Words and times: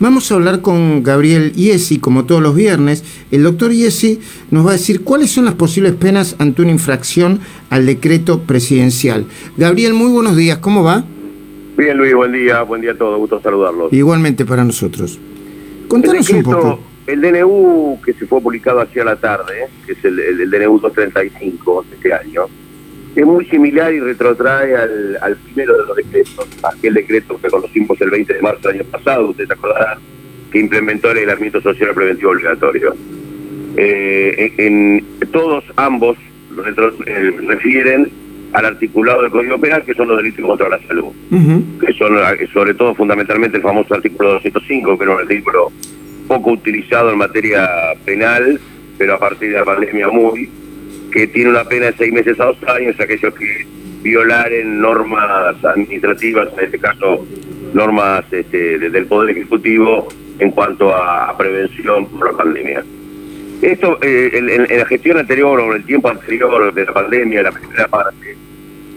Vamos 0.00 0.32
a 0.32 0.34
hablar 0.34 0.62
con 0.62 1.02
Gabriel 1.02 1.52
Iesi, 1.54 1.98
como 1.98 2.24
todos 2.24 2.40
los 2.40 2.54
viernes. 2.54 3.04
El 3.30 3.42
doctor 3.42 3.70
Iesi 3.70 4.18
nos 4.50 4.64
va 4.64 4.70
a 4.70 4.72
decir 4.72 5.04
cuáles 5.04 5.30
son 5.30 5.44
las 5.44 5.52
posibles 5.52 5.92
penas 5.92 6.36
ante 6.38 6.62
una 6.62 6.70
infracción 6.70 7.40
al 7.68 7.84
decreto 7.84 8.40
presidencial. 8.44 9.26
Gabriel, 9.58 9.92
muy 9.92 10.10
buenos 10.10 10.36
días, 10.36 10.56
¿cómo 10.56 10.82
va? 10.82 11.04
Bien, 11.76 11.98
Luis, 11.98 12.14
buen 12.14 12.32
día, 12.32 12.62
buen 12.62 12.80
día 12.80 12.92
a 12.92 12.94
todos, 12.94 13.18
gusto 13.18 13.42
saludarlos. 13.42 13.92
Igualmente 13.92 14.46
para 14.46 14.64
nosotros. 14.64 15.18
Contanos 15.86 16.30
un 16.30 16.44
poco. 16.44 16.80
El 17.06 17.20
DNU 17.20 18.00
que 18.02 18.14
se 18.14 18.26
fue 18.26 18.40
publicado 18.40 18.80
hacia 18.80 19.04
la 19.04 19.16
tarde, 19.16 19.68
que 19.84 19.92
es 19.92 20.02
el, 20.02 20.18
el 20.18 20.50
DNU 20.50 20.78
235 20.80 21.84
de 21.90 21.96
este 21.96 22.14
año, 22.14 22.46
es 23.16 23.26
muy 23.26 23.44
similar 23.46 23.92
y 23.92 24.00
retrotrae 24.00 24.76
al, 24.76 25.36
primero 25.44 25.76
de 25.76 25.86
los 25.86 25.96
decretos, 25.96 26.48
aquel 26.62 26.94
decreto 26.94 27.40
que 27.40 27.48
conocimos 27.48 28.00
el 28.00 28.10
20 28.10 28.34
de 28.34 28.42
marzo 28.42 28.68
del 28.68 28.80
año 28.80 28.90
pasado, 28.90 29.30
ustedes 29.30 29.50
acordarán, 29.50 29.98
que 30.52 30.60
implementó 30.60 31.10
el 31.10 31.18
aislamiento 31.18 31.60
social 31.60 31.90
preventivo 31.94 32.30
obligatorio. 32.30 32.94
Eh, 33.76 34.52
en, 34.58 35.04
todos 35.32 35.64
ambos 35.76 36.16
eh, 37.06 37.32
refieren 37.46 38.10
al 38.52 38.64
articulado 38.64 39.22
del 39.22 39.30
Código 39.30 39.58
Penal, 39.58 39.84
que 39.84 39.94
son 39.94 40.08
los 40.08 40.16
delitos 40.16 40.44
contra 40.44 40.68
la 40.68 40.80
salud, 40.86 41.12
que 41.80 41.92
son 41.92 42.16
eh, 42.16 42.48
sobre 42.52 42.74
todo 42.74 42.94
fundamentalmente 42.94 43.56
el 43.56 43.62
famoso 43.62 43.94
artículo 43.94 44.34
205, 44.34 44.98
que 44.98 45.04
era 45.04 45.14
un 45.14 45.20
artículo 45.20 45.72
poco 46.26 46.52
utilizado 46.52 47.12
en 47.12 47.18
materia 47.18 47.68
penal, 48.04 48.60
pero 48.98 49.14
a 49.14 49.18
partir 49.18 49.50
de 49.50 49.58
la 49.58 49.64
pandemia 49.64 50.08
muy, 50.08 50.48
que 51.10 51.26
tiene 51.26 51.50
una 51.50 51.64
pena 51.64 51.86
de 51.86 51.94
seis 51.94 52.12
meses 52.12 52.38
a 52.40 52.46
dos 52.46 52.62
años, 52.64 52.98
aquellos 52.98 53.34
que 53.34 53.66
violaren 54.02 54.80
normas 54.80 55.62
administrativas, 55.64 56.48
en 56.56 56.64
este 56.64 56.78
caso 56.78 57.26
normas 57.74 58.24
este, 58.32 58.78
del 58.78 59.06
Poder 59.06 59.36
Ejecutivo 59.36 60.08
en 60.38 60.50
cuanto 60.50 60.94
a, 60.94 61.36
prevención 61.36 62.06
por 62.06 62.32
la 62.32 62.36
pandemia. 62.36 62.84
Esto, 63.62 63.98
eh, 64.00 64.30
en, 64.32 64.78
la 64.78 64.86
gestión 64.86 65.18
anterior 65.18 65.60
o 65.60 65.70
en 65.70 65.76
el 65.76 65.84
tiempo 65.84 66.08
anterior 66.08 66.72
de 66.72 66.84
la 66.84 66.92
pandemia, 66.92 67.42
la 67.42 67.52
primera 67.52 67.86
parte, 67.88 68.36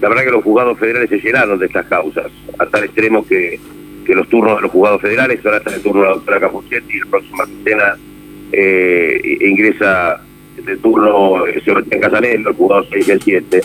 la 0.00 0.08
verdad 0.08 0.24
que 0.24 0.30
los 0.30 0.44
juzgados 0.44 0.78
federales 0.78 1.10
se 1.10 1.18
llenaron 1.18 1.58
de 1.58 1.66
estas 1.66 1.86
causas, 1.86 2.30
a 2.58 2.66
tal 2.66 2.84
extremo 2.84 3.26
que, 3.26 3.58
que 4.06 4.14
los 4.14 4.28
turnos 4.28 4.56
de 4.56 4.62
los 4.62 4.70
juzgados 4.70 5.02
federales, 5.02 5.44
ahora 5.44 5.58
está 5.58 5.74
el 5.74 5.82
turno 5.82 6.02
de 6.02 6.08
la 6.08 6.14
doctora 6.14 6.40
Capuchetti, 6.40 7.00
la 7.00 7.06
próxima 7.06 7.46
quincena 7.46 7.96
eh, 8.52 9.38
ingresa 9.40 10.20
de 10.56 10.76
turno 10.76 11.46
eh, 11.46 11.62
en 11.90 12.00
Casanelo, 12.00 12.50
el 12.50 12.56
juzgado 12.56 12.84
6 12.90 13.08
y 13.08 13.10
el 13.10 13.22
7. 13.22 13.60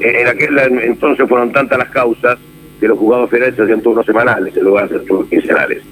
En 0.00 0.26
aquel 0.26 0.58
entonces 0.82 1.28
fueron 1.28 1.52
tantas 1.52 1.78
las 1.78 1.90
causas 1.90 2.38
que 2.78 2.88
los 2.88 2.98
juzgados 2.98 3.30
federales 3.30 3.56
se 3.56 3.62
hacían 3.62 3.82
turnos 3.82 4.06
semanales 4.06 4.56
en 4.56 4.64
lugar 4.64 4.88
de 4.88 4.96
hacer 4.96 5.06
turnos 5.06 5.28
quincenales. 5.28 5.82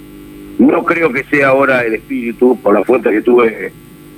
No 0.57 0.83
creo 0.83 1.11
que 1.13 1.23
sea 1.25 1.49
ahora 1.49 1.85
el 1.85 1.95
espíritu, 1.95 2.59
por 2.61 2.73
la 2.73 2.83
fuente 2.83 3.09
que 3.11 3.17
estuve 3.17 3.71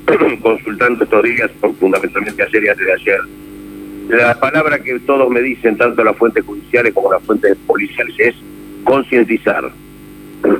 consultando 0.41 1.03
estos 1.03 1.23
días, 1.23 1.51
fundamentalmente 1.79 2.41
ayer 2.41 2.63
y 2.63 2.67
antes 2.69 2.85
de 2.85 2.93
ayer. 2.93 3.19
La 4.09 4.39
palabra 4.39 4.79
que 4.79 4.99
todos 5.01 5.29
me 5.29 5.41
dicen, 5.41 5.77
tanto 5.77 6.03
las 6.03 6.17
fuentes 6.17 6.43
judiciales 6.43 6.93
como 6.93 7.11
las 7.11 7.21
fuentes 7.23 7.55
policiales, 7.67 8.15
es 8.17 8.35
concientizar 8.83 9.71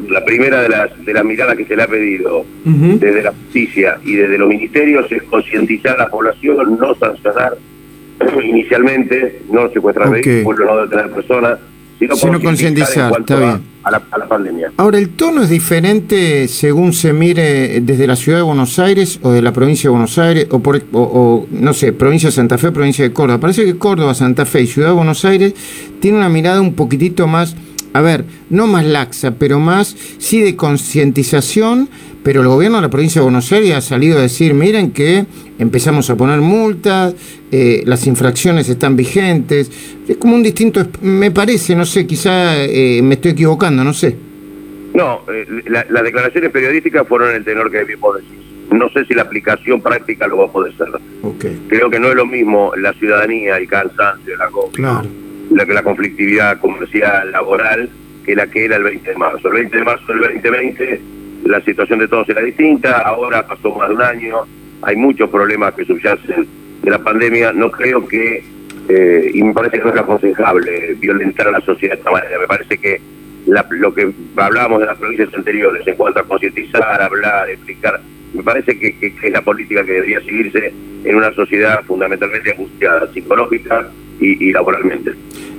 la 0.10 0.24
primera 0.24 0.62
de 0.62 0.70
las, 0.70 1.06
de 1.06 1.14
las 1.14 1.24
miradas 1.24 1.56
que 1.58 1.66
se 1.66 1.76
le 1.76 1.84
ha 1.84 1.88
pedido 1.88 2.46
desde 2.64 3.24
la 3.24 3.32
justicia 3.32 3.98
y 4.04 4.14
desde 4.14 4.38
los 4.38 4.50
ministerios 4.50 5.12
es 5.12 5.24
concientizar 5.24 5.96
a 5.96 6.04
la 6.04 6.10
población, 6.10 6.78
no 6.80 6.96
sancionar 6.96 7.58
inicialmente, 8.44 9.42
no 9.52 9.70
secuestrar 9.70 10.09
okay. 10.09 10.22
vehículos, 10.22 10.68
no 10.68 10.82
detener 10.82 11.12
personas, 11.12 11.59
sino, 12.02 12.40
concientizar, 12.42 13.14
está 13.20 13.36
bien. 13.36 13.62
A, 13.84 13.92
la, 13.92 14.28
pandemia. 14.28 14.72
Ahora, 14.78 14.98
¿el 14.98 15.09
tono 15.09 15.44
es 15.44 15.50
diferente 15.50 16.48
según 16.48 16.94
se 16.94 17.14
mire 17.14 17.80
desde 17.82 18.08
la 18.08 18.16
ciudad 18.16 18.40
de 18.40 18.44
Buenos 18.44 18.80
Aires 18.80 19.20
o 19.22 19.32
de 19.32 19.42
la 19.42 19.54
provincia 19.54 19.88
de 19.88 19.92
Buenos 19.92 20.18
Aires 20.18 20.48
o, 20.50 20.59
por, 20.59 20.82
o, 20.94 21.48
no 21.52 21.74
sé, 21.74 21.94
provincia 21.94 22.30
de 22.30 22.34
Santa 22.34 22.58
Fe, 22.58 22.72
provincia 22.72 23.04
de 23.04 23.14
Córdoba? 23.14 23.40
Parece 23.40 23.66
que 23.66 23.78
Córdoba, 23.78 24.13
Santa 24.13 24.46
Fe 24.46 24.62
y 24.62 24.68
Ciudad 24.68 24.90
de 24.90 24.94
Buenos 24.96 25.25
Aires 25.25 25.53
tiene 26.00 26.18
una 26.18 26.30
mirada 26.30 26.62
un 26.62 26.74
poquitito 26.74 27.28
más 27.28 27.56
a 27.94 28.02
ver, 28.02 28.24
no 28.50 28.68
más 28.68 28.85
laxa, 28.85 29.35
pero 29.38 29.59
más 29.59 29.96
sí 30.18 30.41
de 30.41 30.56
concientización, 30.56 31.90
pero 32.24 32.41
el 32.41 32.47
gobierno 32.47 32.78
de 32.78 32.84
la 32.84 32.90
provincia 32.90 33.19
de 33.19 33.24
Buenos 33.24 33.52
Aires 33.52 33.74
ha 33.74 33.81
salido 33.81 34.18
a 34.18 34.22
decir, 34.22 34.53
miren 34.53 34.91
que 34.91 35.25
empezamos 35.59 36.09
a 36.09 36.16
poner 36.16 36.40
multas, 36.40 37.16
eh, 37.51 37.84
las 37.85 38.07
infracciones 38.07 38.69
están 38.69 38.96
vigentes, 38.96 39.72
es 40.07 40.18
como 40.18 40.35
un 40.35 40.44
distinto, 40.44 40.85
me 41.01 41.31
parece, 41.31 41.75
no 41.75 41.85
sé, 41.85 42.07
quizá 42.07 42.63
eh, 42.63 43.01
me 43.03 43.16
estoy 43.16 43.31
equivocando, 43.31 43.84
no 43.84 43.94
sé. 43.94 44.16
No, 44.94 45.22
eh, 45.34 45.46
las 45.68 46.03
declaraciones 46.03 46.51
periodísticas 46.51 47.07
fueron 47.07 47.30
en 47.30 47.38
el 47.38 47.46
tenor 47.46 47.72
que 47.72 47.84
mismo 47.85 48.13
decís. 48.13 48.30
No 48.72 48.90
sé 48.90 49.06
si 49.06 49.13
la 49.13 49.24
aplicación 49.24 49.81
práctica 49.81 50.28
lo 50.28 50.38
va 50.38 50.46
a 50.46 50.51
poder 50.51 50.74
ser. 50.78 50.88
Creo 51.68 51.90
que 51.90 52.00
no 52.00 52.07
es 52.07 52.16
lo 52.16 52.25
mismo 52.25 52.74
la 52.78 52.94
ciudadanía, 52.94 53.57
el 53.57 53.68
cansancio, 53.68 54.38
la 54.38 54.50
claro 54.72 55.09
la, 55.51 55.66
la 55.66 55.84
conflictividad 55.84 56.59
comercial, 56.59 57.31
laboral, 57.31 57.89
que 58.25 58.35
la 58.35 58.47
que 58.47 58.66
era 58.66 58.78
el 58.78 58.84
20 58.84 59.09
de 59.09 59.17
marzo. 59.17 59.47
El 59.47 59.53
20 59.53 59.78
de 59.78 59.84
marzo 59.84 60.13
del 60.13 60.22
2020 60.22 61.01
la 61.45 61.62
situación 61.62 62.00
de 62.00 62.07
todos 62.07 62.29
era 62.29 62.41
distinta, 62.41 63.00
ahora 63.00 63.45
pasó 63.45 63.73
más 63.75 63.89
de 63.89 63.95
un 63.95 64.01
año, 64.01 64.38
hay 64.81 64.95
muchos 64.95 65.29
problemas 65.29 65.73
que 65.73 65.85
subyacen 65.85 66.47
de 66.81 66.91
la 66.91 67.00
pandemia, 67.00 67.51
no 67.53 67.72
creo 67.72 68.07
que, 68.07 68.44
eh, 68.89 69.31
y 69.34 69.44
me 69.44 69.53
parece 69.53 69.78
que 69.78 69.85
no 69.85 69.94
es 69.94 70.00
aconsejable 70.00 70.95
violentar 71.00 71.47
a 71.47 71.51
la 71.51 71.62
sociedad 71.62 71.95
de 71.95 72.00
esta 72.00 72.12
manera, 72.12 72.39
me 72.39 72.47
parece 72.47 72.78
que 72.78 73.01
lo 73.47 73.94
que 73.94 74.12
hablábamos 74.35 74.81
de 74.81 74.85
las 74.85 74.97
provincias 74.97 75.33
anteriores 75.33 75.85
en 75.88 75.95
cuanto 75.95 76.19
a 76.19 76.23
concientizar, 76.23 77.01
hablar, 77.01 77.50
explicar, 77.50 78.00
me 78.33 78.44
parece 78.44 78.78
que, 78.78 78.97
que, 78.97 79.07
es 79.07 79.31
la 79.31 79.41
política 79.41 79.83
que 79.83 79.94
debería 79.94 80.22
seguirse 80.22 80.72
en 81.03 81.16
una 81.16 81.33
sociedad 81.33 81.83
fundamentalmente 81.85 82.51
angustiada 82.51 83.12
psicológica 83.12 83.89
y, 84.19 84.53
laboralmente. 84.53 85.12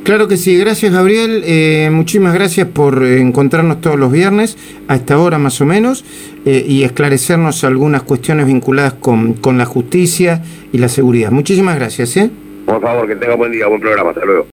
Claro 0.05 0.27
que 0.27 0.37
sí, 0.37 0.59
gracias 0.59 0.93
Gabriel, 0.93 1.45
eh, 1.47 1.89
muchísimas 1.93 2.35
gracias 2.35 2.67
por 2.67 3.05
encontrarnos 3.05 3.81
todos 3.81 3.97
los 3.97 4.11
viernes, 4.11 4.59
a 4.89 4.97
esta 4.97 5.17
hora 5.17 5.39
más 5.39 5.61
o 5.61 5.65
menos, 5.65 6.05
eh, 6.45 6.65
y 6.67 6.83
esclarecernos 6.83 7.63
algunas 7.63 8.03
cuestiones 8.03 8.47
vinculadas 8.47 8.95
con, 8.95 9.35
con 9.35 9.59
la 9.59 9.65
justicia 9.65 10.43
y 10.73 10.79
la 10.79 10.89
seguridad. 10.89 11.31
Muchísimas 11.31 11.77
gracias. 11.77 12.17
¿eh? 12.17 12.31
Por 12.67 12.81
favor, 12.81 13.07
que 13.07 13.15
tenga 13.15 13.37
buen 13.37 13.53
día, 13.53 13.69
buen 13.69 13.81
programa, 13.81 14.11
hasta 14.11 14.25
luego. 14.25 14.47